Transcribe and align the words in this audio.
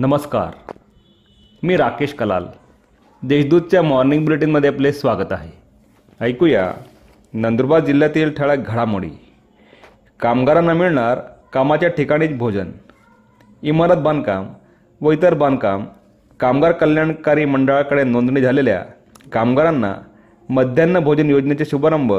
नमस्कार. 0.00 0.74
मी 1.62 1.76
राकेश 1.76 2.12
कलाल. 2.14 2.44
देशदूतच्या 3.22 3.82
मॉर्निंग 3.82 4.24
बुलेटिनमध्ये 4.24 4.70
आपले 4.70 4.92
स्वागत 4.92 5.32
आहे. 5.32 5.50
ऐकूया 6.20 6.72
नंदुरबार 7.34 7.80
जिल्ह्यातील 7.84 8.32
ठळक 8.32 8.68
घडामोडी. 8.68 9.08
कामगारांना 10.20 10.74
मिळणार 10.74 11.18
कामाच्या 11.52 11.88
ठिकाणीच 11.88 12.36
भोजन. 12.38 12.70
इमारत 13.62 13.96
बांधकाम 13.96 14.46
व 15.00 15.12
इतर 15.12 15.34
बांधकाम 15.34 15.86
कामगार 16.40 16.72
कल्याणकारी 16.72 17.44
मंडळाकडे 17.44 18.04
नोंदणी 18.04 18.40
झालेल्या 18.40 18.82
कामगारांना 19.32 19.94
मध्यान्ह 20.48 21.00
भोजन 21.00 21.30
योजनेचे 21.30 21.64
शुभारंभ 21.64 22.12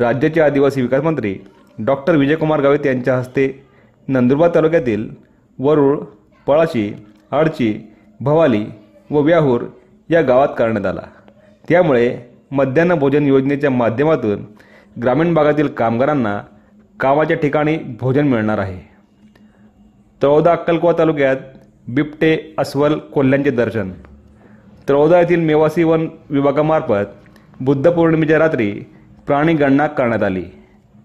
राज्याचे 0.00 0.40
आदिवासी 0.40 0.82
विकास 0.82 1.02
मंत्री 1.02 1.36
डॉक्टर 1.78 2.16
विजयकुमार 2.16 2.60
गावित 2.60 2.86
यांच्या 2.86 3.18
हस्ते 3.18 3.66
नंदुरबार 4.08 4.54
तालुक्यातील 4.54 5.08
वरुळ 5.58 5.98
पळाशी 6.48 6.96
आडची 7.30 7.78
भवाली 8.20 8.64
व 9.10 9.20
व्याहूर 9.20 9.62
या 10.10 10.22
गावात 10.22 10.48
करण्यात 10.58 10.86
आला. 10.86 11.02
त्यामुळे 11.68 12.16
मध्यान्ह 12.50 12.94
भोजन 12.94 13.26
योजनेच्या 13.26 13.70
माध्यमातून 13.70 14.44
ग्रामीण 15.02 15.34
भागातील 15.34 15.66
कामगारांना 15.66 16.40
कामाच्या 17.00 17.36
ठिकाणी 17.36 17.76
भोजन 17.76 18.28
मिळणार 18.28 18.58
आहे. 18.58 18.80
तळोदा 20.22 20.52
अक्कलकोवा 20.52 20.92
तालुक्यात 20.98 21.36
बिबटे 21.88 22.54
अस्वल 22.58 22.98
कोल्ह्यांचे 22.98 23.50
दर्शन. 23.50 23.90
तळोदा 24.88 25.20
येथील 25.20 25.40
मेवासी 25.40 25.84
वन 25.84 26.08
विभागामार्फत 26.30 27.28
बुद्ध 27.60 27.90
पौर्णिमेच्या 27.90 28.38
रात्री 28.38 28.70
प्राणी 29.26 29.54
गणना 29.54 29.86
करण्यात 29.86 30.22
आली. 30.22 30.44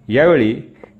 यावेळी 0.07 0.55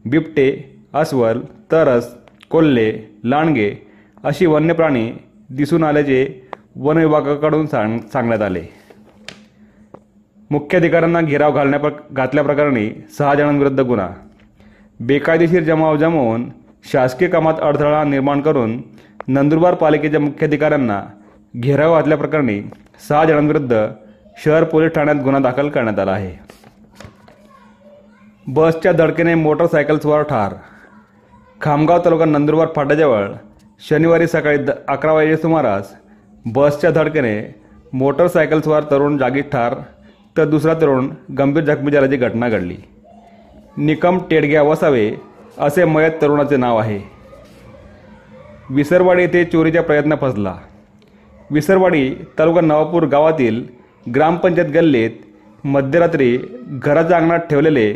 बिबटे 0.06 0.76
अस्वल 0.94 1.42
तरस 1.72 2.16
कोल्हे 2.50 3.20
लांडगे 3.24 3.83
अशी 4.24 4.46
वन्य 4.46 4.74
प्राणी 4.74 5.12
दिसून 5.50 5.84
आल्याचे 5.84 6.50
वन 6.76 6.98
विभागाकडून 6.98 7.66
सांग 7.66 8.00
सांगण्यात 8.14 8.42
आले. 8.42 8.62
मुख्याधिकाऱ्यांना 10.52 11.22
घेराव 11.22 11.52
घालण्या 11.52 11.90
घातल्याप्रकरणी 12.12 12.90
सहा 13.18 13.36
जणांविरुद्ध 13.36 13.80
गुन्हा. 13.80 14.10
बेकायदेशीर 15.00 15.64
जमाव 15.64 15.98
जमवून 15.98 16.50
शासकीय 16.92 17.28
कामात 17.28 17.54
अडथळा 17.62 18.04
निर्माण 18.04 18.42
करून 18.42 18.82
नंदुरबार 19.28 19.74
पालिकेच्या 19.74 20.20
मुख्याधिकाऱ्यांना 20.20 21.04
घेराव 21.58 21.96
घातल्याप्रकरणी 21.96 22.62
सहा 23.10 23.26
जणांविरुद्ध 23.26 23.88
शहर 24.46 24.64
पोलीस 24.64 24.92
ठाण्यात 24.92 25.16
गुन्हा 25.24 25.42
दाखल 25.42 25.70
करण्यात 25.70 26.00
आला 26.00 26.12
आहे. 26.12 26.40
बसच्या 28.48 28.92
धडकेने 28.92 29.36
मोटरसायकलस्वार 29.36 30.22
ठार. 30.22 30.54
खामगाव 31.62 32.00
तालुका 32.06 32.26
नंदुरबार 32.26 32.68
फाट्याजवळ 32.76 33.28
शनिवारी 33.90 34.28
सकाळी 34.28 34.58
द 34.58 34.72
अकरा 34.88 35.14
वाजेच्या 35.14 35.38
सुमारास 35.38 35.94
बसच्या 36.46 36.90
धडकेने 36.92 37.40
मोटरसायकलस्वार 37.94 38.84
तरुण 38.92 39.18
जागीच 39.18 39.50
ठार 39.52 39.74
तर 40.38 40.46
दुसरा 40.46 40.74
तरुण 40.74 41.10
गंभीर 41.38 41.64
जखमी 41.64 41.92
झाल्याची 41.92 42.18
घटना 42.18 42.50
घडली. 42.50 42.76
निकम 43.78 44.18
टेडग्या 44.30 44.64
वसावे 44.64 45.12
असे 45.58 45.86
मयत 45.86 46.12
तरुणाचे 46.22 46.58
नाव 46.58 46.78
आहे. 46.78 47.00
विसरवाडी 48.70 49.22
येथे 49.22 49.44
चोरीचा 49.46 49.82
प्रयत्न 49.82 50.16
फसला. 50.22 50.56
विसरवाडी 51.52 52.10
तालुका 52.40 52.62
नवापूर 52.62 53.04
गावातील 53.04 53.64
ग्रामपंचायत 54.16 54.70
गल्लीत 54.72 55.66
मध्यरात्री 55.66 56.38
घराच्या 56.68 57.18
अंगणात 57.18 57.40
ठेवलेले 57.40 57.92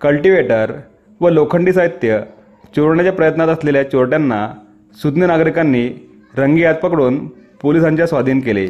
कल्टिवेटर 0.00 0.72
व 1.20 1.28
लोखंडी 1.28 1.72
साहित्य 1.72 2.20
चोरण्याच्या 2.76 3.12
प्रयत्नात 3.12 3.48
असलेल्या 3.48 3.90
चोरट्यांना 3.90 4.48
सुज्ञ 4.94 5.26
नागरिकांनी 5.26 5.90
रंगी 6.36 6.64
हात 6.64 6.74
पकडून 6.74 7.26
पोलिसांच्या 7.62 8.06
स्वाधीन 8.06 8.40
केले. 8.40 8.66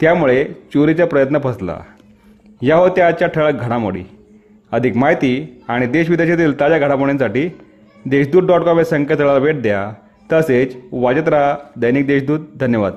त्यामुळे 0.00 0.44
चोरीचा 0.44 1.04
प्रयत्न 1.04 1.38
फसला. 1.38 1.80
या 2.62 2.76
होत्या 2.76 3.06
आजच्या 3.06 3.28
ठळक 3.28 3.54
घडामोडी. 3.54 4.02
अधिक 4.72 4.96
माहिती 4.96 5.62
आणि 5.68 5.86
देशविदेशातील 5.86 6.60
ताज्या 6.60 6.78
घडामोडींसाठी 6.78 7.48
देशदूत 8.06 8.42
डॉट 8.42 8.60
कॉम 8.60 8.78
या 8.78 8.84
संकेतस्थळाला 8.84 9.38
भेट 9.38 9.62
द्या. 9.62 9.92
तसेच 10.32 10.76
वाजत 10.92 11.28
राहा 11.28 11.56
दैनिक 11.76 12.06
देशदूत. 12.06 12.40
धन्यवाद. 12.60 12.92